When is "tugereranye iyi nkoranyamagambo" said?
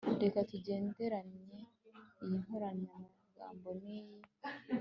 0.49-3.67